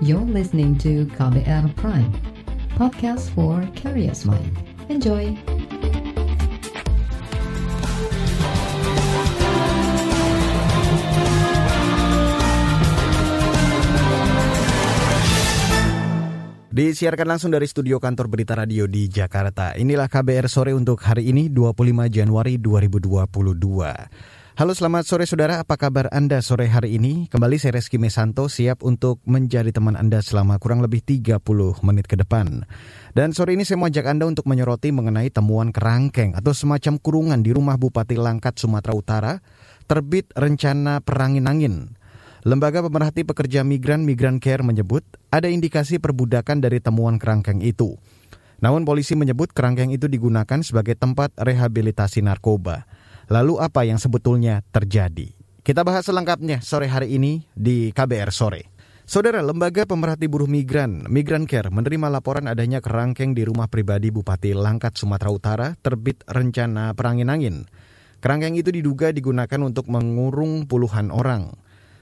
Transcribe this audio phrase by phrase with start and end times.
[0.00, 2.08] You're listening to KBR Prime,
[2.72, 4.56] podcast for curious mind.
[4.88, 5.36] Enjoy!
[16.72, 19.76] Disiarkan langsung dari studio kantor Berita Radio di Jakarta.
[19.76, 24.39] Inilah KBR sore untuk hari ini 25 Januari 2022.
[24.58, 27.30] Halo selamat sore saudara, apa kabar Anda sore hari ini?
[27.30, 31.38] Kembali saya Reski Mesanto siap untuk menjadi teman Anda selama kurang lebih 30
[31.86, 32.66] menit ke depan.
[33.14, 37.46] Dan sore ini saya mau ajak Anda untuk menyoroti mengenai temuan kerangkeng atau semacam kurungan
[37.46, 39.32] di rumah Bupati Langkat, Sumatera Utara,
[39.86, 41.74] terbit rencana perangin angin.
[42.42, 48.02] Lembaga Pemerhati Pekerja Migran Migran Care menyebut ada indikasi perbudakan dari temuan kerangkeng itu.
[48.58, 52.84] Namun polisi menyebut kerangkeng itu digunakan sebagai tempat rehabilitasi narkoba.
[53.30, 55.30] Lalu apa yang sebetulnya terjadi?
[55.62, 58.74] Kita bahas selengkapnya sore hari ini di KBR Sore.
[59.06, 64.50] Saudara, Lembaga Pemerhati Buruh Migran, Migran Care, menerima laporan adanya kerangkeng di rumah pribadi Bupati
[64.50, 67.56] Langkat, Sumatera Utara, terbit rencana perangin angin.
[68.18, 71.54] Kerangkeng itu diduga digunakan untuk mengurung puluhan orang.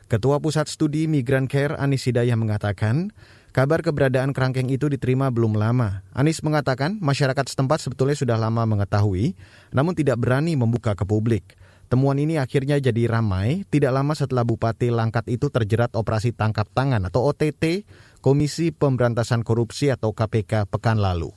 [0.09, 3.13] Ketua Pusat Studi Migran Care Anis Hidayah mengatakan,
[3.59, 6.07] kabar keberadaan kerangkeng itu diterima belum lama.
[6.15, 9.35] Anis mengatakan masyarakat setempat sebetulnya sudah lama mengetahui,
[9.75, 11.59] namun tidak berani membuka ke publik.
[11.91, 17.11] Temuan ini akhirnya jadi ramai tidak lama setelah Bupati Langkat itu terjerat operasi tangkap tangan
[17.11, 17.83] atau OTT
[18.23, 21.35] Komisi Pemberantasan Korupsi atau KPK pekan lalu.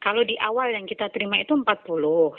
[0.00, 1.68] Kalau di awal yang kita terima itu 40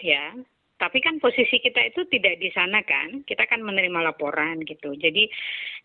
[0.01, 0.41] ya,
[0.79, 4.95] tapi kan posisi kita itu tidak di sana kan, kita kan menerima laporan gitu.
[4.95, 5.27] Jadi,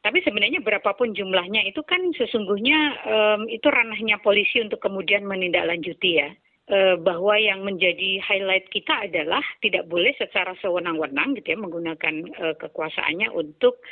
[0.00, 6.30] tapi sebenarnya berapapun jumlahnya itu kan sesungguhnya um, itu ranahnya polisi untuk kemudian menindaklanjuti ya.
[6.64, 12.56] Uh, bahwa yang menjadi highlight kita adalah tidak boleh secara sewenang-wenang gitu ya menggunakan uh,
[12.56, 13.84] kekuasaannya untuk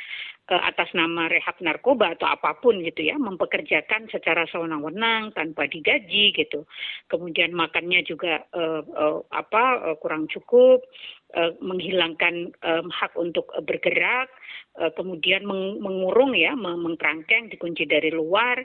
[0.51, 6.67] atas nama rehab narkoba atau apa pun gitu ya mempekerjakan secara sewenang-wenang tanpa digaji gitu.
[7.07, 10.83] Kemudian makannya juga uh, uh, apa uh, kurang cukup
[11.39, 14.27] uh, menghilangkan um, hak untuk uh, bergerak
[14.83, 18.59] uh, kemudian meng mengurung ya mengkerangkeng dikunci dari luar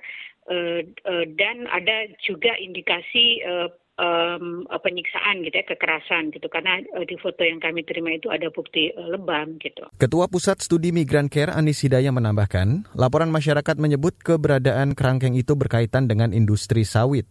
[0.50, 7.04] uh, uh, dan ada juga indikasi uh, um, penyiksaan gitu ya, kekerasan gitu karena uh,
[7.04, 9.84] di foto yang kami terima itu ada bukti uh, lebam gitu.
[9.98, 16.06] Ketua Pusat Studi Migran Care Anis Hidayah menambahkan, laporan masyarakat menyebut keberadaan kerangkeng itu berkaitan
[16.06, 17.26] dengan industri sawit.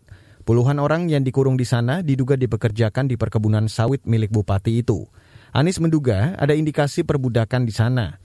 [0.48, 5.04] Puluhan orang yang dikurung di sana diduga dipekerjakan di perkebunan sawit milik bupati itu.
[5.52, 8.16] Anis menduga ada indikasi perbudakan di sana.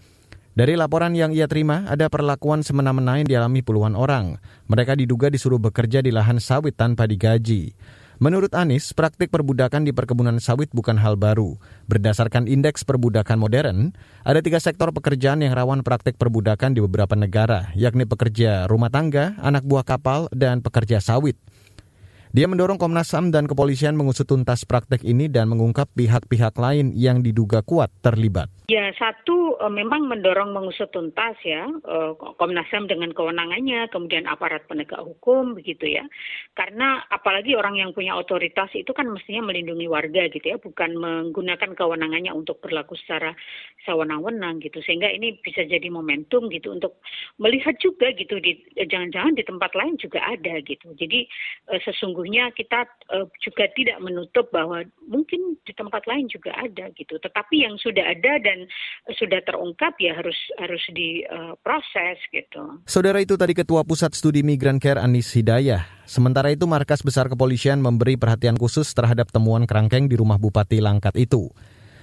[0.53, 4.37] Dari laporan yang ia terima, ada perlakuan semena-mena yang dialami puluhan orang.
[4.69, 7.73] Mereka diduga disuruh bekerja di lahan sawit tanpa digaji.
[8.23, 11.59] Menurut Anies, praktik perbudakan di perkebunan sawit bukan hal baru.
[11.91, 13.91] Berdasarkan indeks perbudakan modern,
[14.23, 19.35] ada tiga sektor pekerjaan yang rawan praktik perbudakan di beberapa negara, yakni pekerja rumah tangga,
[19.43, 21.35] anak buah kapal, dan pekerja sawit.
[22.31, 27.27] Dia mendorong Komnas HAM dan kepolisian mengusut tuntas praktek ini dan mengungkap pihak-pihak lain yang
[27.27, 28.62] diduga kuat terlibat.
[28.71, 34.71] Ya, satu eh, memang mendorong mengusut tuntas ya eh, Komnas HAM dengan kewenangannya, kemudian aparat
[34.71, 36.07] penegak hukum begitu ya.
[36.55, 41.75] Karena apalagi orang yang punya otoritas itu kan mestinya melindungi warga gitu ya, bukan menggunakan
[41.75, 43.35] kewenangannya untuk berlaku secara
[43.83, 44.79] sewenang-wenang gitu.
[44.87, 47.03] Sehingga ini bisa jadi momentum gitu untuk
[47.43, 50.95] melihat juga gitu di jangan-jangan di tempat lain juga ada gitu.
[50.95, 51.27] Jadi
[51.67, 52.87] eh, sesungguhnya kita
[53.43, 57.19] juga tidak menutup bahwa mungkin di tempat lain juga ada gitu.
[57.19, 58.52] Tetapi yang sudah ada dan
[59.19, 62.63] sudah terungkap ya harus harus diproses uh, gitu.
[62.87, 65.85] Saudara itu tadi Ketua Pusat Studi Migran Care Anis Hidayah.
[66.09, 71.17] Sementara itu Markas Besar Kepolisian memberi perhatian khusus terhadap temuan kerangkeng di rumah Bupati Langkat
[71.17, 71.49] itu.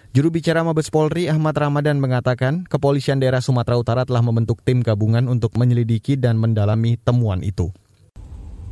[0.10, 5.30] Juru bicara Mabes Polri Ahmad Ramadan mengatakan kepolisian daerah Sumatera Utara telah membentuk tim gabungan
[5.30, 7.70] untuk menyelidiki dan mendalami temuan itu.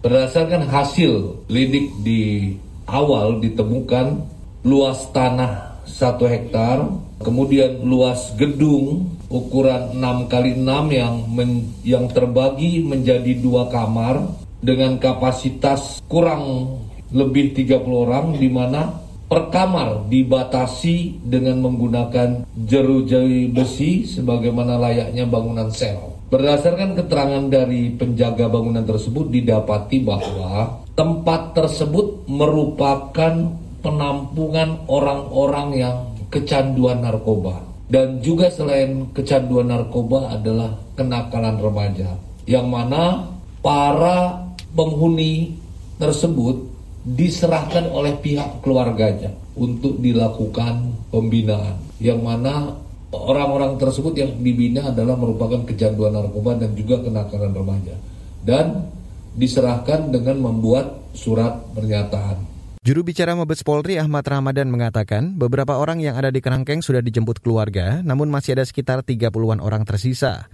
[0.01, 2.53] Berdasarkan hasil lidik di
[2.89, 4.25] awal ditemukan
[4.65, 11.51] luas tanah satu hektar Kemudian luas gedung ukuran 6 kali 6 yang men,
[11.81, 14.21] yang terbagi menjadi dua kamar
[14.61, 16.77] dengan kapasitas kurang
[17.09, 25.67] lebih 30 orang di mana per kamar dibatasi dengan menggunakan jeruji besi sebagaimana layaknya bangunan
[25.73, 26.15] sel.
[26.27, 35.97] Berdasarkan keterangan dari penjaga bangunan tersebut didapati bahwa tempat tersebut merupakan penampungan orang-orang yang
[36.37, 37.65] kecanduan narkoba.
[37.87, 43.31] Dan juga selain kecanduan narkoba adalah kenakalan remaja yang mana
[43.63, 44.43] para
[44.75, 45.55] penghuni
[45.95, 46.67] tersebut
[47.07, 51.79] diserahkan oleh pihak keluarganya untuk dilakukan pembinaan.
[52.03, 52.75] Yang mana
[53.15, 57.95] orang-orang tersebut yang dibina adalah merupakan kecanduan narkoba dan juga kenakalan remaja.
[58.43, 58.83] Dan
[59.39, 62.56] diserahkan dengan membuat surat pernyataan.
[62.87, 67.43] Juru bicara Mabes Polri Ahmad Ramadan mengatakan beberapa orang yang ada di kerangkeng sudah dijemput
[67.43, 70.47] keluarga, namun masih ada sekitar 30-an orang tersisa.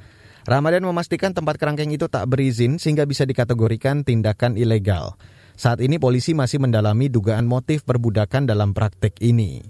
[0.49, 5.13] Ramadan memastikan tempat kerangkeng itu tak berizin sehingga bisa dikategorikan tindakan ilegal.
[5.53, 9.61] Saat ini polisi masih mendalami dugaan motif perbudakan dalam praktek ini.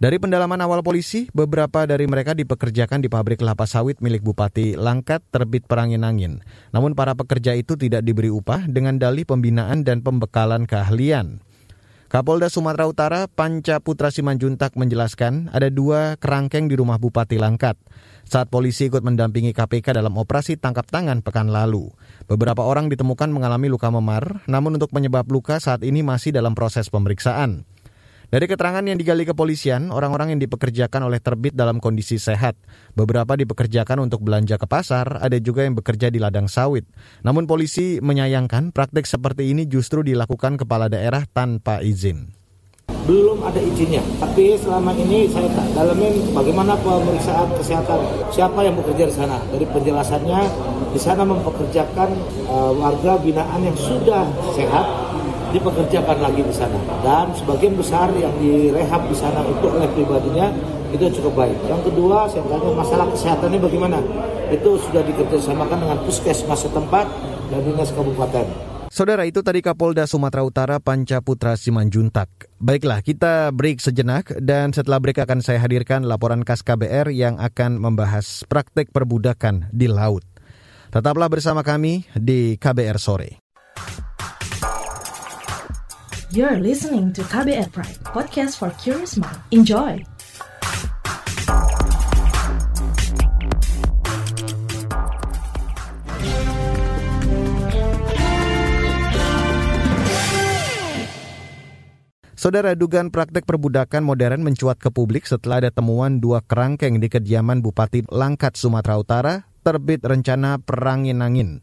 [0.00, 5.28] Dari pendalaman awal polisi, beberapa dari mereka dipekerjakan di pabrik kelapa sawit milik Bupati Langkat
[5.28, 6.40] terbit perangin-angin.
[6.72, 11.51] Namun para pekerja itu tidak diberi upah dengan dalih pembinaan dan pembekalan keahlian.
[12.12, 17.80] Kapolda Sumatera Utara Panca Putra Simanjuntak menjelaskan ada dua kerangkeng di rumah Bupati Langkat
[18.28, 21.88] saat polisi ikut mendampingi KPK dalam operasi tangkap tangan pekan lalu.
[22.28, 26.92] Beberapa orang ditemukan mengalami luka memar, namun untuk penyebab luka saat ini masih dalam proses
[26.92, 27.64] pemeriksaan.
[28.32, 32.56] Dari keterangan yang digali kepolisian, orang-orang yang dipekerjakan oleh terbit dalam kondisi sehat.
[32.96, 36.88] Beberapa dipekerjakan untuk belanja ke pasar, ada juga yang bekerja di ladang sawit.
[37.20, 42.32] Namun polisi menyayangkan praktik seperti ini justru dilakukan kepala daerah tanpa izin.
[43.04, 48.00] Belum ada izinnya, tapi selama ini saya tak dalamin bagaimana pemeriksaan kesehatan
[48.32, 49.44] siapa yang bekerja di sana.
[49.52, 50.40] Dari penjelasannya,
[50.88, 52.08] di sana mempekerjakan
[52.48, 54.24] uh, warga binaan yang sudah
[54.56, 54.88] sehat
[55.52, 60.48] dipekerjakan lagi di sana dan sebagian besar yang direhab di sana itu oleh pribadinya
[60.92, 61.58] itu cukup baik.
[61.68, 63.98] Yang kedua, saya tanya masalah kesehatannya bagaimana?
[64.52, 67.08] Itu sudah dikerjasamakan dengan puskesmas setempat
[67.48, 68.72] dan dinas kabupaten.
[68.92, 72.28] Saudara itu tadi Kapolda Sumatera Utara Panca Putra Simanjuntak.
[72.60, 77.80] Baiklah, kita break sejenak dan setelah break akan saya hadirkan laporan khas KBR yang akan
[77.80, 80.28] membahas praktek perbudakan di laut.
[80.92, 83.41] Tetaplah bersama kami di KBR Sore.
[86.32, 89.36] You're listening to KBR Pride, podcast for curious mind.
[89.52, 90.00] Enjoy!
[102.32, 107.60] Saudara dugaan praktek perbudakan modern mencuat ke publik setelah ada temuan dua kerangkeng di kediaman
[107.60, 111.60] Bupati Langkat, Sumatera Utara, terbit rencana perangin angin.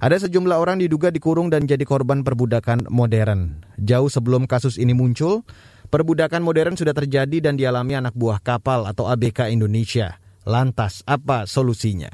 [0.00, 3.60] Ada sejumlah orang diduga dikurung dan jadi korban perbudakan modern.
[3.76, 5.44] Jauh sebelum kasus ini muncul,
[5.92, 10.16] perbudakan modern sudah terjadi dan dialami anak buah kapal atau ABK Indonesia.
[10.48, 12.08] Lantas, apa solusinya?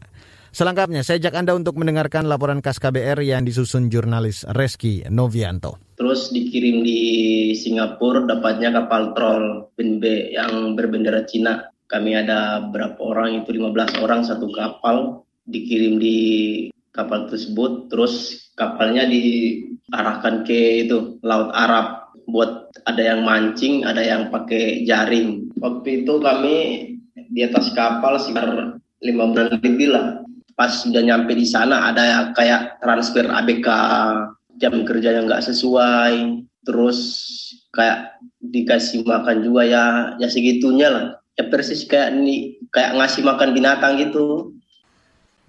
[0.50, 5.78] Selengkapnya, saya ajak Anda untuk mendengarkan laporan khas KBR yang disusun jurnalis Reski Novianto.
[5.94, 6.98] Terus dikirim di
[7.54, 11.70] Singapura, dapatnya kapal troll BNB yang berbendera Cina.
[11.86, 16.18] Kami ada berapa orang, itu 15 orang satu kapal, dikirim di
[16.96, 24.32] kapal tersebut terus kapalnya diarahkan ke itu laut Arab buat ada yang mancing ada yang
[24.32, 25.52] pakai jaring.
[25.60, 26.56] Waktu itu kami
[27.30, 30.24] di atas kapal sekitar lima bulan lebih lah.
[30.56, 33.68] Pas sudah nyampe di sana ada kayak transfer ABK
[34.56, 36.98] jam kerja yang nggak sesuai terus
[37.70, 39.84] kayak dikasih makan juga ya
[40.16, 41.06] ya segitunya lah.
[41.36, 44.55] Ya persis kayak ini kayak ngasih makan binatang gitu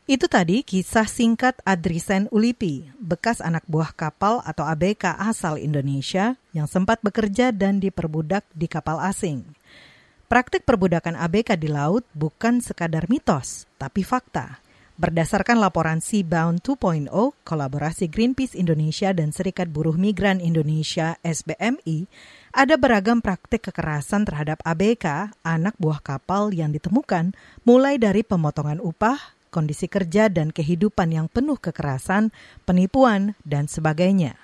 [0.07, 6.63] itu tadi kisah singkat Adrisen Ulipi, bekas anak buah kapal atau ABK asal Indonesia yang
[6.63, 9.43] sempat bekerja dan diperbudak di kapal asing.
[10.31, 14.63] Praktik perbudakan ABK di laut bukan sekadar mitos, tapi fakta.
[14.95, 17.11] Berdasarkan laporan Seabound 2.0,
[17.45, 22.09] kolaborasi Greenpeace Indonesia dan Serikat Buruh Migran Indonesia SBMI,
[22.55, 29.36] ada beragam praktik kekerasan terhadap ABK, anak buah kapal yang ditemukan, mulai dari pemotongan upah,
[29.49, 32.29] kondisi kerja dan kehidupan yang penuh kekerasan,
[32.67, 34.37] penipuan, dan sebagainya.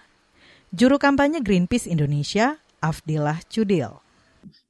[0.74, 4.02] Juru kampanye Greenpeace Indonesia, Afdillah Cudil.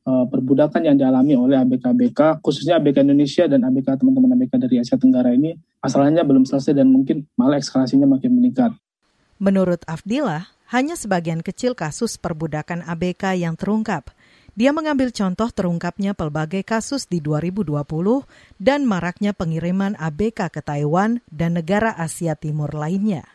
[0.04, 5.00] Uh, perbudakan yang dialami oleh ABK-ABK, khususnya ABK Indonesia dan ABK teman-teman ABK dari Asia
[5.00, 8.76] Tenggara ini, masalahnya belum selesai dan mungkin malah eskalasinya makin meningkat.
[9.40, 14.12] Menurut Afdillah, hanya sebagian kecil kasus perbudakan ABK yang terungkap–
[14.54, 17.74] dia mengambil contoh terungkapnya pelbagai kasus di 2020
[18.62, 23.26] dan maraknya pengiriman ABK ke Taiwan dan negara Asia Timur lainnya.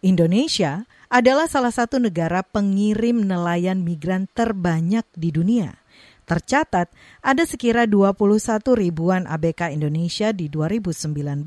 [0.00, 5.80] Indonesia adalah salah satu negara pengirim nelayan migran terbanyak di dunia.
[6.24, 6.88] Tercatat
[7.20, 11.44] ada sekira 21 ribuan ABK Indonesia di 2019.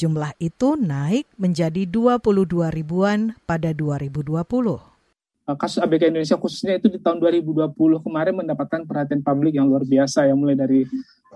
[0.00, 4.89] Jumlah itu naik menjadi 22 ribuan pada 2020.
[5.50, 7.74] Eh, kasus ABK Indonesia khususnya itu di tahun 2020
[8.06, 10.34] kemarin mendapatkan perhatian publik yang luar biasa ya.
[10.38, 10.80] Mulai dari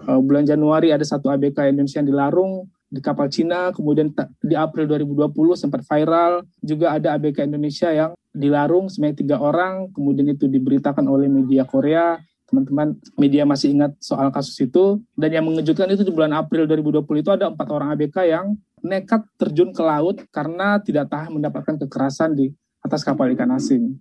[0.06, 2.52] uh, bulan Januari ada satu ABK Indonesia yang dilarung
[2.94, 6.46] di kapal Cina kemudian di April 2020 sempat viral.
[6.62, 12.22] Juga ada ABK Indonesia yang dilarung sebanyak tiga orang kemudian itu diberitakan oleh media Korea.
[12.44, 15.02] Teman-teman media masih ingat soal kasus itu.
[15.18, 18.54] Dan yang mengejutkan itu di bulan April 2020 itu ada empat orang ABK yang
[18.84, 22.52] nekat terjun ke laut karena tidak tahan mendapatkan kekerasan di
[22.84, 23.96] atas kapal ikan asing.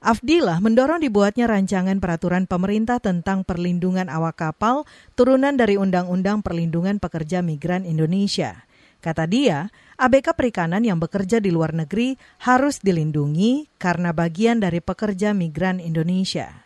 [0.00, 7.44] Afdilah mendorong dibuatnya rancangan peraturan pemerintah tentang perlindungan awak kapal turunan dari Undang-Undang Perlindungan Pekerja
[7.44, 8.64] Migran Indonesia.
[9.04, 9.68] Kata dia,
[10.00, 16.64] ABK perikanan yang bekerja di luar negeri harus dilindungi karena bagian dari pekerja migran Indonesia.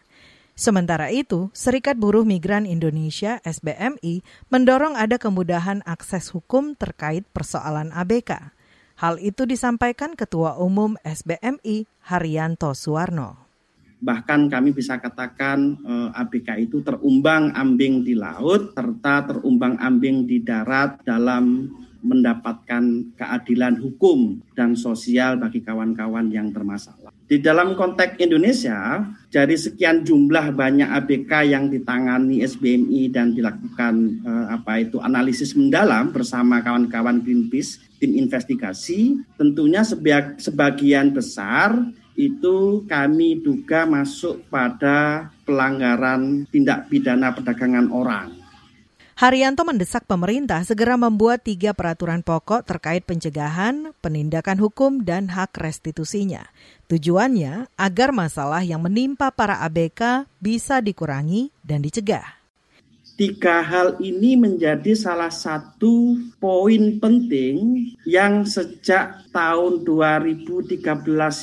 [0.54, 4.22] Sementara itu, Serikat Buruh Migran Indonesia (SBMI)
[4.54, 8.54] mendorong ada kemudahan akses hukum terkait persoalan ABK.
[9.04, 13.36] Hal itu disampaikan Ketua Umum SBMI Haryanto Suwarno.
[14.00, 21.68] Bahkan kami bisa katakan eh, ABK itu terumbang-ambing di laut serta terumbang-ambing di darat dalam
[22.00, 27.03] mendapatkan keadilan hukum dan sosial bagi kawan-kawan yang bermasalah.
[27.24, 29.00] Di dalam konteks Indonesia,
[29.32, 36.12] dari sekian jumlah banyak ABK yang ditangani SBMI dan dilakukan eh, apa itu analisis mendalam
[36.12, 39.80] bersama kawan-kawan Greenpeace tim investigasi, tentunya
[40.36, 41.72] sebagian besar
[42.12, 48.43] itu kami duga masuk pada pelanggaran tindak pidana perdagangan orang
[49.14, 56.50] Haryanto mendesak pemerintah segera membuat tiga peraturan pokok terkait pencegahan, penindakan hukum, dan hak restitusinya.
[56.90, 62.42] Tujuannya agar masalah yang menimpa para ABK bisa dikurangi dan dicegah.
[63.14, 70.82] Tiga hal ini menjadi salah satu poin penting yang sejak tahun 2013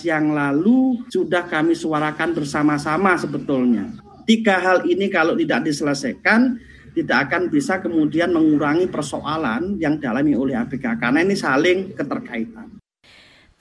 [0.04, 3.88] yang lalu sudah kami suarakan bersama-sama sebetulnya.
[4.28, 6.60] Tiga hal ini kalau tidak diselesaikan,
[6.92, 12.82] tidak akan bisa kemudian mengurangi persoalan yang dialami oleh ABK karena ini saling keterkaitan.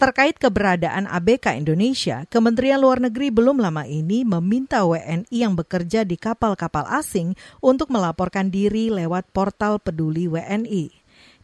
[0.00, 6.16] Terkait keberadaan ABK Indonesia, Kementerian Luar Negeri belum lama ini meminta WNI yang bekerja di
[6.16, 10.99] kapal-kapal asing untuk melaporkan diri lewat portal Peduli WNI.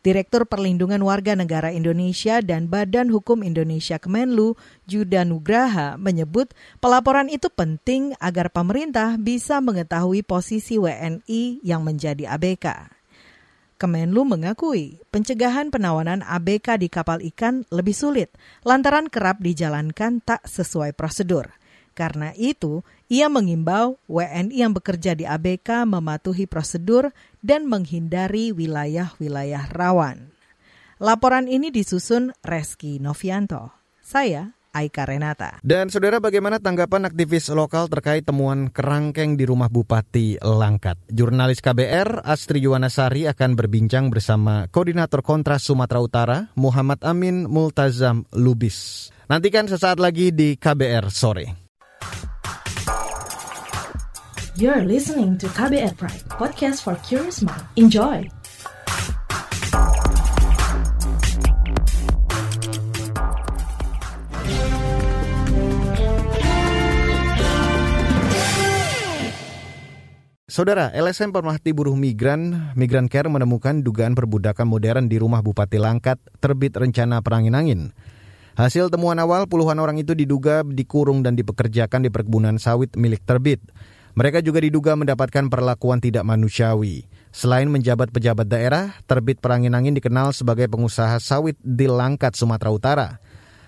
[0.06, 4.54] Direktur Perlindungan Warga Negara Indonesia dan Badan Hukum Indonesia Kemenlu,
[4.86, 12.86] Juda Nugraha, menyebut pelaporan itu penting agar pemerintah bisa mengetahui posisi WNI yang menjadi ABK.
[13.82, 18.30] Kemenlu mengakui pencegahan penawanan ABK di kapal ikan lebih sulit
[18.62, 21.50] lantaran kerap dijalankan tak sesuai prosedur.
[21.96, 27.08] Karena itu, ia mengimbau WNI yang bekerja di ABK mematuhi prosedur
[27.40, 30.28] dan menghindari wilayah-wilayah rawan.
[31.00, 33.72] Laporan ini disusun Reski Novianto.
[34.04, 35.56] Saya Aika Renata.
[35.64, 41.00] Dan saudara bagaimana tanggapan aktivis lokal terkait temuan kerangkeng di rumah Bupati Langkat?
[41.08, 49.08] Jurnalis KBR Astri Yuwanasari akan berbincang bersama Koordinator Kontras Sumatera Utara Muhammad Amin Multazam Lubis.
[49.32, 51.65] Nantikan sesaat lagi di KBR sore.
[54.56, 57.60] You're listening to KBR Pride, podcast for curious mind.
[57.76, 58.24] Enjoy!
[70.48, 76.16] Saudara, LSM Pemerhati Buruh Migran, Migran Care menemukan dugaan perbudakan modern di rumah Bupati Langkat
[76.40, 77.92] terbit rencana perangin-angin.
[78.56, 83.60] Hasil temuan awal, puluhan orang itu diduga dikurung dan dipekerjakan di perkebunan sawit milik terbit.
[84.16, 87.04] Mereka juga diduga mendapatkan perlakuan tidak manusiawi.
[87.36, 93.08] Selain menjabat pejabat daerah, Terbit Perangin Angin dikenal sebagai pengusaha sawit di Langkat, Sumatera Utara.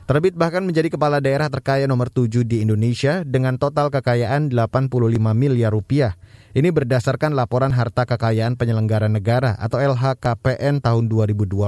[0.09, 4.89] Terbit bahkan menjadi kepala daerah terkaya nomor 7 di Indonesia dengan total kekayaan 85
[5.37, 6.17] miliar rupiah.
[6.57, 11.61] Ini berdasarkan laporan harta kekayaan penyelenggara negara atau LHKPN tahun 2020.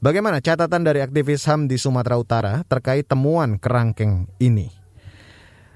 [0.00, 4.81] Bagaimana catatan dari aktivis HAM di Sumatera Utara terkait temuan kerangkeng ini?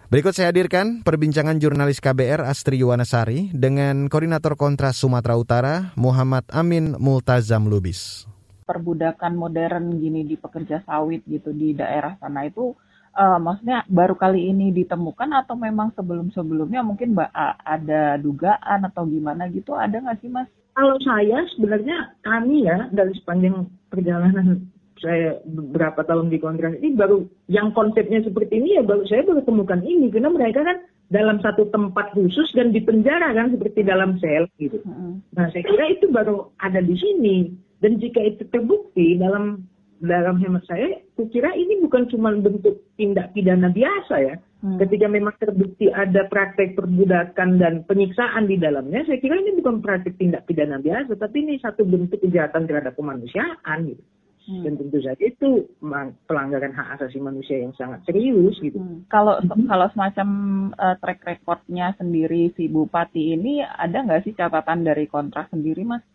[0.07, 6.95] Berikut saya hadirkan perbincangan jurnalis KBR Astri Yuwanasari dengan Koordinator Kontras Sumatera Utara Muhammad Amin
[6.95, 8.23] Multazam Lubis.
[8.71, 12.71] Perbudakan modern gini di pekerja sawit gitu di daerah sana itu
[13.19, 17.19] uh, maksudnya baru kali ini ditemukan atau memang sebelum-sebelumnya mungkin
[17.67, 20.47] ada dugaan atau gimana gitu ada nggak sih mas?
[20.79, 24.71] Kalau saya sebenarnya kami ya dari sepanjang perjalanan
[25.01, 29.45] saya beberapa tahun di kontras ini baru yang konsepnya seperti ini ya baru saya baru
[29.45, 34.19] temukan ini karena mereka kan dalam satu tempat khusus dan di penjara kan seperti dalam
[34.19, 34.83] sel gitu.
[35.37, 39.63] Nah saya kira itu baru ada di sini dan jika itu terbukti dalam
[40.01, 44.37] dalam hemat saya, saya kira ini bukan cuma bentuk tindak pidana biasa ya.
[44.61, 44.77] Hmm.
[44.81, 50.21] Ketika memang terbukti ada praktek perbudakan dan penyiksaan di dalamnya, saya kira ini bukan praktek
[50.21, 54.03] tindak pidana biasa, tapi ini satu bentuk kejahatan terhadap kemanusiaan gitu.
[54.47, 54.63] Hmm.
[54.63, 55.67] Dan tentu saja itu
[56.31, 58.79] pelanggaran hak asasi manusia yang sangat serius gitu.
[58.79, 59.03] Hmm.
[59.11, 59.67] Kalau hmm.
[59.67, 60.29] kalau semacam
[60.79, 66.07] uh, track recordnya sendiri si bupati ini ada nggak sih catatan dari kontras sendiri, mas?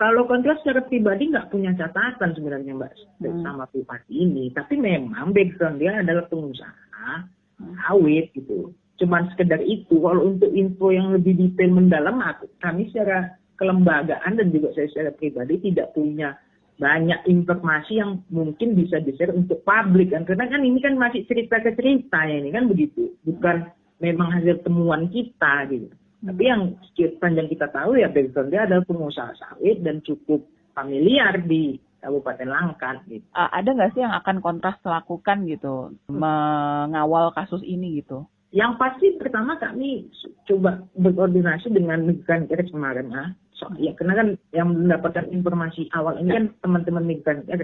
[0.00, 3.44] Kalau kontras secara pribadi nggak punya catatan sebenarnya Mbak hmm.
[3.44, 7.28] sama bupati ini, tapi memang background dia adalah pengusaha
[7.60, 7.84] hmm.
[7.84, 8.72] sawit gitu.
[8.96, 10.00] Cuman sekedar itu.
[10.00, 12.16] Kalau untuk info yang lebih detail mendalam,
[12.64, 16.34] kami secara kelembagaan dan juga saya secara pribadi tidak punya
[16.74, 20.26] banyak informasi yang mungkin bisa di-share untuk publik kan.
[20.26, 23.14] Karena kan ini kan masih cerita ke cerita ya ini kan begitu.
[23.22, 23.70] Bukan
[24.02, 25.88] memang hasil temuan kita gitu.
[26.24, 30.40] Tapi yang sepanjang kita tahu ya background dia adalah pengusaha sawit dan cukup
[30.72, 33.24] familiar di Kabupaten Langkat gitu.
[33.32, 35.92] Uh, ada nggak sih yang akan kontras lakukan gitu?
[36.08, 38.24] Mengawal kasus ini gitu?
[38.54, 40.08] Yang pasti pertama kami
[40.46, 46.30] coba berkoordinasi dengan migran kemarin ah so, ya karena kan yang mendapatkan informasi awal ini
[46.30, 47.46] kan teman-teman migran.
[47.46, 47.58] Ya,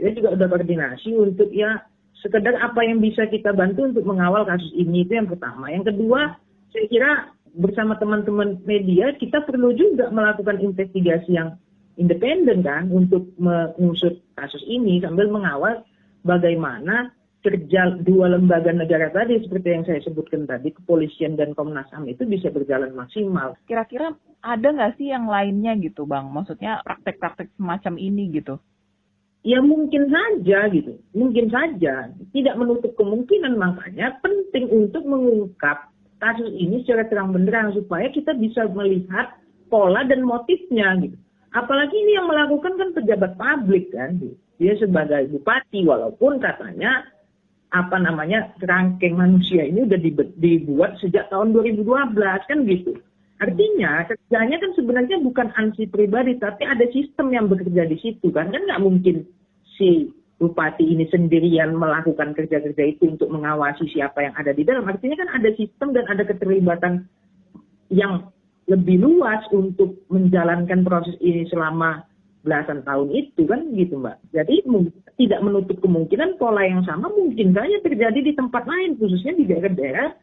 [0.00, 1.84] kita juga udah koordinasi untuk ya
[2.20, 5.68] sekedar apa yang bisa kita bantu untuk mengawal kasus ini itu yang pertama.
[5.68, 6.36] Yang kedua
[6.70, 7.10] saya kira
[7.58, 11.58] bersama teman-teman media kita perlu juga melakukan investigasi yang
[11.98, 15.82] independen kan untuk mengusut kasus ini sambil mengawal
[16.22, 17.10] bagaimana
[17.40, 22.28] kerja dua lembaga negara tadi seperti yang saya sebutkan tadi kepolisian dan Komnas HAM itu
[22.28, 23.56] bisa berjalan maksimal.
[23.64, 24.12] Kira-kira
[24.44, 26.28] ada nggak sih yang lainnya gitu bang?
[26.28, 28.60] Maksudnya praktek-praktek semacam ini gitu?
[29.40, 32.12] Ya mungkin saja gitu, mungkin saja.
[32.12, 35.88] Tidak menutup kemungkinan makanya penting untuk mengungkap
[36.20, 39.32] kasus ini secara terang benderang supaya kita bisa melihat
[39.72, 41.16] pola dan motifnya gitu.
[41.56, 44.36] Apalagi ini yang melakukan kan pejabat publik kan, gitu.
[44.60, 47.08] dia sebagai bupati walaupun katanya
[47.70, 49.98] apa namanya kerangkeng manusia ini udah
[50.38, 51.86] dibuat sejak tahun 2012
[52.18, 52.98] kan gitu.
[53.40, 58.52] Artinya kerjanya kan sebenarnya bukan ansi pribadi tapi ada sistem yang bekerja di situ kan
[58.52, 59.24] kan nggak mungkin
[59.78, 64.88] si bupati ini sendirian melakukan kerja-kerja itu untuk mengawasi siapa yang ada di dalam.
[64.88, 67.06] Artinya kan ada sistem dan ada keterlibatan
[67.92, 68.32] yang
[68.66, 72.06] lebih luas untuk menjalankan proses ini selama
[72.40, 74.16] belasan tahun itu kan gitu mbak.
[74.32, 74.64] Jadi
[75.20, 80.16] tidak menutup kemungkinan pola yang sama mungkin saja terjadi di tempat lain khususnya di daerah-daerah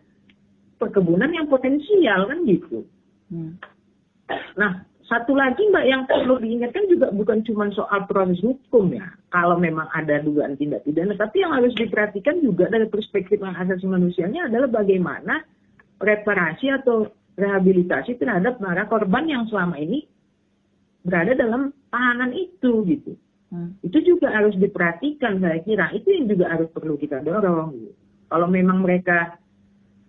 [0.81, 2.85] perkebunan yang potensial kan gitu.
[3.29, 3.61] Hmm.
[4.57, 9.07] Nah satu lagi mbak yang perlu diingatkan juga bukan cuma soal proses hukum ya.
[9.29, 13.85] Kalau memang ada dugaan tindak pidana, tapi yang harus diperhatikan juga dari perspektif hak asasi
[13.85, 15.45] manusianya adalah bagaimana
[16.01, 20.09] reparasi atau rehabilitasi terhadap para korban yang selama ini
[21.03, 23.13] berada dalam tahanan itu gitu.
[23.47, 23.79] Hmm.
[23.83, 25.91] Itu juga harus diperhatikan saya kira.
[25.95, 27.75] Itu yang juga harus perlu kita dorong.
[27.75, 27.93] Gitu.
[28.27, 29.39] Kalau memang mereka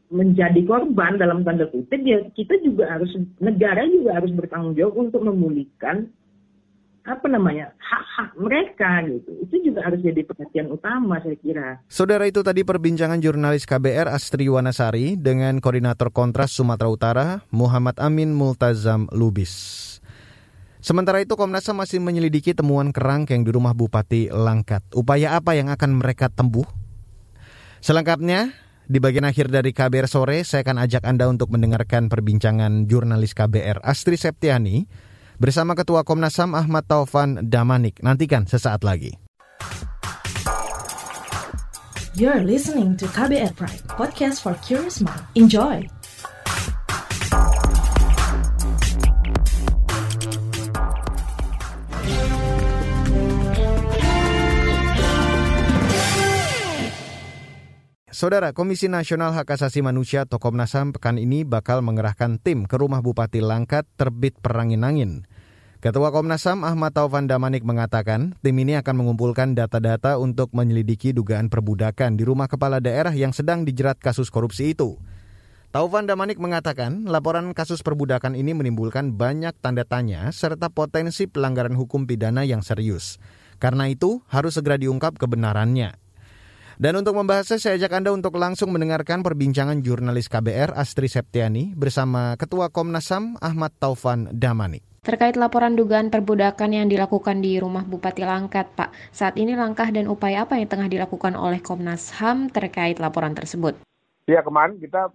[0.08, 3.12] menjadi korban dalam tanda kutip ya kita juga harus
[3.44, 6.08] negara juga harus bertanggung jawab untuk memulihkan
[7.08, 11.68] apa namanya hak-hak mereka gitu itu juga harus jadi perhatian utama saya kira.
[11.88, 18.32] Saudara itu tadi perbincangan jurnalis KBR Astri Wanasari dengan koordinator Kontras Sumatera Utara Muhammad Amin
[18.32, 19.84] Multazam Lubis.
[20.78, 24.86] Sementara itu Komnas HAM masih menyelidiki temuan kerangkeng di rumah Bupati Langkat.
[24.94, 26.66] Upaya apa yang akan mereka tempuh?
[27.82, 28.54] Selengkapnya,
[28.86, 33.82] di bagian akhir dari KBR sore, saya akan ajak Anda untuk mendengarkan perbincangan jurnalis KBR
[33.82, 34.86] Astri Septiani
[35.42, 37.98] bersama Ketua Komnas HAM Ahmad Taufan Damanik.
[37.98, 39.18] Nantikan sesaat lagi.
[42.18, 45.22] You're listening to KBR Pride, podcast for curious mind.
[45.38, 45.97] Enjoy!
[58.18, 62.74] Saudara, Komisi Nasional Hak Asasi Manusia atau Komnas HAM pekan ini bakal mengerahkan tim ke
[62.74, 65.22] rumah Bupati Langkat terbit perangin-angin.
[65.78, 71.46] Ketua Komnas HAM Ahmad Taufan Damanik mengatakan, tim ini akan mengumpulkan data-data untuk menyelidiki dugaan
[71.46, 74.98] perbudakan di rumah kepala daerah yang sedang dijerat kasus korupsi itu.
[75.70, 82.02] Taufan Damanik mengatakan, laporan kasus perbudakan ini menimbulkan banyak tanda tanya serta potensi pelanggaran hukum
[82.02, 83.22] pidana yang serius.
[83.62, 86.07] Karena itu, harus segera diungkap kebenarannya.
[86.78, 92.38] Dan untuk membahasnya saya ajak Anda untuk langsung mendengarkan perbincangan jurnalis KBR Astri Septiani bersama
[92.38, 94.78] Ketua Komnas HAM Ahmad Taufan Damani.
[95.02, 100.06] Terkait laporan dugaan perbudakan yang dilakukan di rumah Bupati Langkat, Pak, saat ini langkah dan
[100.06, 103.74] upaya apa yang tengah dilakukan oleh Komnas HAM terkait laporan tersebut?
[104.30, 105.10] Ya, kemarin kita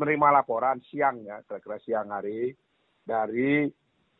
[0.00, 2.56] menerima laporan siang ya, kira-kira siang hari
[3.04, 3.68] dari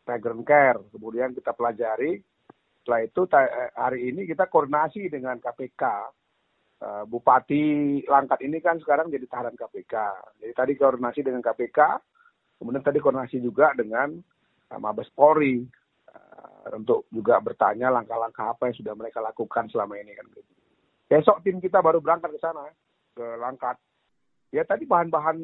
[0.05, 0.85] Migrant Care.
[0.93, 2.21] Kemudian kita pelajari,
[2.85, 3.25] setelah itu
[3.81, 6.21] hari ini kita koordinasi dengan KPK
[6.83, 9.95] Eh, Bupati Langkat ini kan sekarang jadi tahanan KPK.
[10.43, 11.79] Jadi tadi koordinasi dengan KPK,
[12.59, 14.19] kemudian tadi koordinasi juga dengan
[14.67, 15.63] uh, Mabes Polri
[16.11, 20.53] uh, untuk juga bertanya langkah-langkah apa yang sudah mereka lakukan selama ini kan gitu.
[21.07, 22.67] Besok tim kita baru berangkat ke sana
[23.15, 23.79] ke Langkat.
[24.51, 25.39] Ya tadi bahan-bahan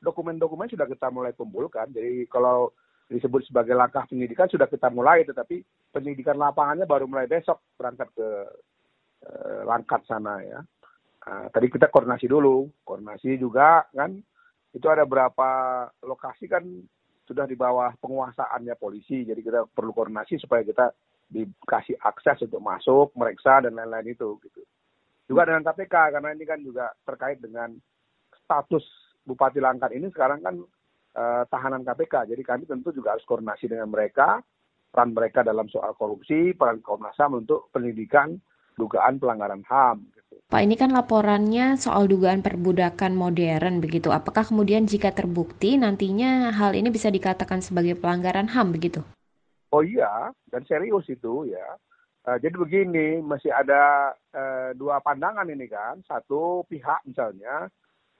[0.00, 1.92] dokumen-dokumen sudah kita mulai kumpulkan.
[1.92, 2.72] Jadi kalau
[3.12, 5.60] disebut sebagai langkah penyidikan sudah kita mulai, tetapi
[5.92, 8.28] penyidikan lapangannya baru mulai besok berangkat ke
[9.26, 10.60] uh, Langkat sana ya.
[11.26, 14.14] Uh, tadi kita koordinasi dulu, koordinasi juga kan
[14.70, 15.48] itu ada berapa
[16.04, 16.62] lokasi kan
[17.26, 20.94] sudah di bawah penguasaannya polisi, jadi kita perlu koordinasi supaya kita
[21.26, 24.62] dikasih akses untuk masuk, meriksa dan lain-lain itu gitu.
[25.26, 27.74] Juga dengan KPK karena ini kan juga terkait dengan
[28.46, 28.86] status
[29.26, 30.54] Bupati Langkat ini sekarang kan
[31.18, 32.30] uh, tahanan KPK.
[32.30, 34.38] Jadi kami tentu juga harus koordinasi dengan mereka,
[34.94, 38.38] peran mereka dalam soal korupsi, peran Komnas HAM untuk pendidikan
[38.76, 40.06] dugaan pelanggaran HAM.
[40.12, 40.34] Gitu.
[40.46, 44.14] Pak, ini kan laporannya soal dugaan perbudakan modern begitu.
[44.14, 49.02] Apakah kemudian jika terbukti nantinya hal ini bisa dikatakan sebagai pelanggaran HAM begitu?
[49.74, 51.66] Oh iya, dan serius itu ya.
[52.26, 55.98] Uh, jadi begini, masih ada uh, dua pandangan ini kan.
[56.06, 57.70] Satu pihak misalnya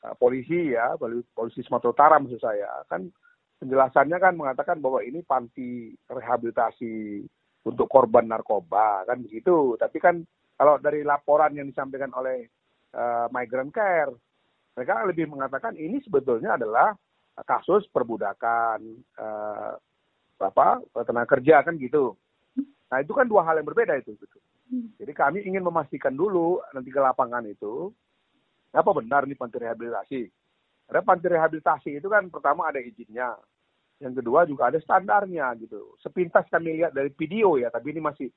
[0.06, 0.94] Eh, polisi ya,
[1.34, 3.10] polisi Sumatera Utara maksud saya, kan
[3.58, 7.24] penjelasannya kan mengatakan bahwa ini panti rehabilitasi
[7.66, 9.74] untuk korban narkoba kan begitu.
[9.80, 10.22] Tapi kan
[10.56, 12.48] kalau dari laporan yang disampaikan oleh
[12.96, 14.12] uh, migrant care,
[14.76, 16.96] mereka lebih mengatakan ini sebetulnya adalah
[17.44, 18.80] kasus perbudakan
[19.20, 19.76] uh,
[20.40, 22.16] apa tenaga kerja kan gitu.
[22.88, 24.16] Nah itu kan dua hal yang berbeda itu.
[24.16, 24.38] Gitu.
[24.96, 27.92] Jadi kami ingin memastikan dulu nanti ke lapangan itu
[28.72, 30.22] apa benar nih panti rehabilitasi?
[30.92, 33.34] Ada panti rehabilitasi itu kan pertama ada izinnya,
[33.98, 35.96] yang kedua juga ada standarnya gitu.
[36.04, 38.28] Sepintas kami lihat dari video ya, tapi ini masih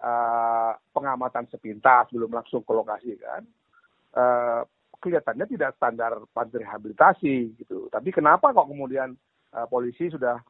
[0.00, 3.42] uh, pengamatan sepintas belum langsung ke lokasi kan.
[4.14, 4.62] Uh,
[4.98, 7.92] kelihatannya tidak standar panti rehabilitasi gitu.
[7.92, 9.12] Tapi kenapa kok kemudian
[9.52, 10.40] uh, polisi sudah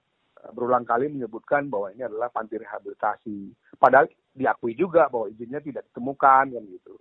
[0.52, 3.48] berulang kali menyebutkan bahwa ini adalah panti rehabilitasi.
[3.80, 6.94] Padahal diakui juga bahwa izinnya tidak ditemukan kan gitu.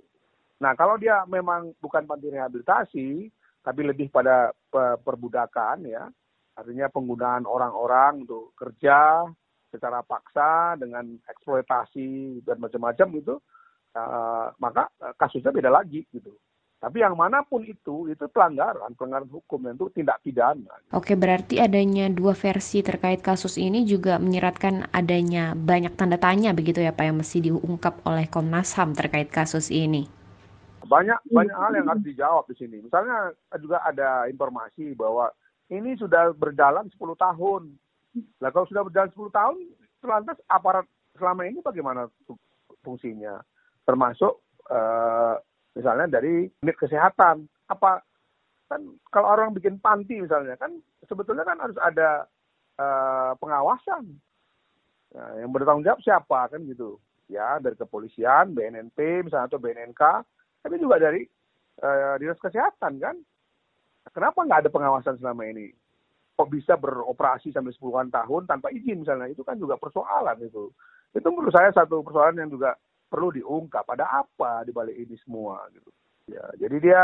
[0.63, 3.27] Nah, kalau dia memang bukan panti rehabilitasi,
[3.59, 4.55] tapi lebih pada
[5.03, 6.07] perbudakan ya,
[6.55, 9.27] artinya penggunaan orang-orang untuk kerja
[9.73, 13.35] secara paksa dengan eksploitasi dan macam-macam itu,
[13.97, 16.29] uh, maka kasusnya beda lagi gitu.
[16.83, 20.67] Tapi yang mana pun itu, itu pelanggaran, pelanggaran hukum, itu tindak pidana.
[20.91, 26.83] Oke, berarti adanya dua versi terkait kasus ini juga menyiratkan adanya banyak tanda tanya begitu
[26.83, 30.11] ya Pak yang mesti diungkap oleh Komnas HAM terkait kasus ini.
[30.83, 32.83] Banyak banyak hal yang harus dijawab di sini.
[32.83, 35.31] Misalnya juga ada informasi bahwa
[35.71, 37.79] ini sudah berjalan 10 tahun.
[38.13, 39.57] Nah kalau sudah berjalan 10 tahun,
[40.03, 40.85] lantas aparat
[41.17, 42.09] selama ini bagaimana
[42.85, 43.41] fungsinya?
[43.87, 44.33] Termasuk
[44.69, 45.35] uh,
[45.73, 47.49] misalnya dari unit kesehatan.
[47.69, 48.03] Apa
[48.69, 50.73] kan kalau orang bikin panti misalnya kan
[51.05, 52.25] sebetulnya kan harus ada
[52.77, 54.17] uh, pengawasan.
[55.13, 56.97] Nah, yang bertanggung jawab siapa kan gitu
[57.29, 60.03] ya dari kepolisian, BNNP misalnya atau BNNK
[60.63, 61.25] tapi juga dari
[61.83, 63.15] uh, dinas kesehatan kan.
[64.11, 65.71] Kenapa nggak ada pengawasan selama ini?
[66.33, 69.29] Kok bisa beroperasi sampai sepuluhan tahun tanpa izin misalnya?
[69.29, 70.73] Itu kan juga persoalan itu.
[71.13, 72.73] Itu menurut saya satu persoalan yang juga
[73.05, 73.85] perlu diungkap.
[73.85, 75.93] Ada apa di balik ini semua gitu.
[76.31, 77.01] Ya, jadi dia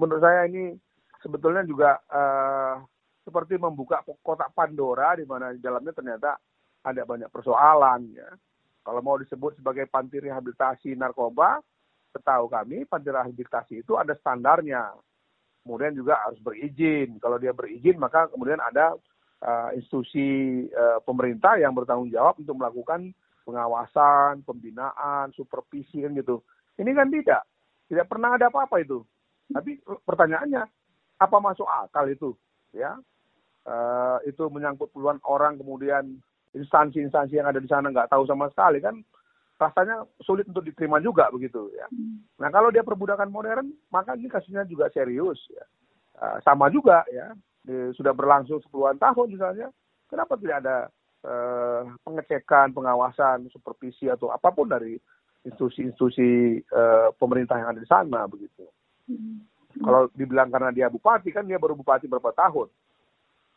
[0.00, 0.74] menurut saya ini
[1.20, 2.80] sebetulnya juga uh,
[3.22, 6.38] seperti membuka kotak Pandora di mana di dalamnya ternyata
[6.86, 8.30] ada banyak persoalan ya.
[8.86, 11.58] Kalau mau disebut sebagai panti rehabilitasi narkoba,
[12.14, 14.94] setahu kami panti rehabilitasi itu ada standarnya.
[15.66, 17.18] Kemudian juga harus berizin.
[17.18, 18.94] Kalau dia berizin maka kemudian ada
[19.42, 23.10] uh, institusi uh, pemerintah yang bertanggung jawab untuk melakukan
[23.42, 26.46] pengawasan, pembinaan, supervisi kan gitu.
[26.78, 27.42] Ini kan tidak.
[27.90, 29.02] Tidak pernah ada apa-apa itu.
[29.50, 30.62] Tapi pertanyaannya,
[31.18, 32.30] apa masuk akal itu?
[32.74, 32.98] Ya,
[33.66, 36.22] uh, itu menyangkut puluhan orang kemudian
[36.56, 38.96] instansi-instansi yang ada di sana nggak tahu sama sekali kan
[39.56, 41.88] rasanya sulit untuk diterima juga begitu ya.
[42.36, 45.64] Nah kalau dia perbudakan modern maka ini kasusnya juga serius ya.
[46.16, 49.68] Uh, sama juga ya di, sudah berlangsung sepuluhan tahun misalnya
[50.08, 50.76] kenapa tidak ada
[51.24, 54.96] uh, pengecekan pengawasan supervisi atau apa pun dari
[55.44, 58.64] institusi-institusi uh, pemerintah yang ada di sana begitu.
[59.08, 59.44] Hmm.
[59.76, 62.68] Kalau dibilang karena dia bupati kan dia baru bupati berapa tahun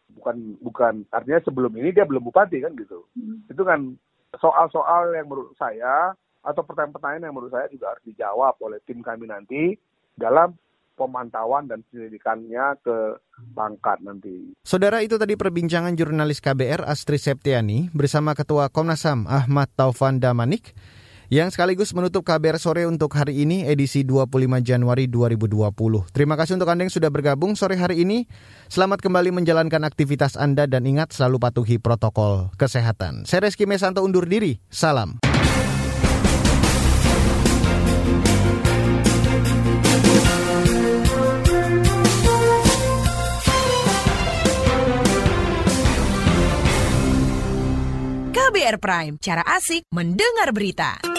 [0.10, 3.06] bukan bukan artinya sebelum ini dia belum bupati kan gitu.
[3.14, 3.46] Hmm.
[3.46, 3.94] Itu kan
[4.38, 6.14] soal-soal yang menurut saya
[6.46, 9.74] atau pertanyaan-pertanyaan yang menurut saya juga harus dijawab oleh tim kami nanti
[10.14, 10.54] dalam
[11.00, 12.98] pemantauan dan penyelidikannya ke
[13.40, 14.52] Bangkat nanti.
[14.68, 20.76] Saudara itu tadi perbincangan jurnalis KBR Astri Septiani bersama Ketua Komnas HAM Ahmad Taufan Damanik
[21.30, 26.10] yang sekaligus menutup KBR sore untuk hari ini edisi 25 Januari 2020.
[26.10, 28.26] Terima kasih untuk Anda yang sudah bergabung sore hari ini.
[28.66, 33.30] Selamat kembali menjalankan aktivitas Anda dan ingat selalu patuhi protokol kesehatan.
[33.30, 34.58] Saya Reski Mesanto undur diri.
[34.74, 35.22] Salam.
[48.30, 51.19] KBR Prime, cara asik mendengar berita.